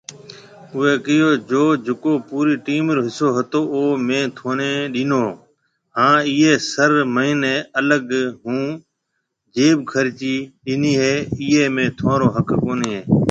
اوئي 0.73 0.93
ڪهيو 1.05 1.29
جو 1.49 1.63
جڪو 1.85 2.11
پوري 2.29 2.55
ٽيم 2.65 2.83
رو 2.95 3.01
حصو 3.07 3.27
هتو 3.37 3.59
او 3.73 3.81
مين 4.07 4.23
ٿوني 4.37 4.71
ڏينو 4.93 5.23
هان 5.97 6.15
اي 6.29 6.51
سر 6.71 6.91
مهني 7.15 7.53
الگ 7.79 8.05
ھونجيب 8.43 9.77
خرچي 9.91 10.35
ڏيني 10.65 10.91
هي 11.01 11.13
ايئي 11.39 11.65
۾ 11.81 11.83
ٿونرو 11.97 12.27
حق 12.35 12.49
ڪونهي 12.63 12.91
هي 12.97 13.01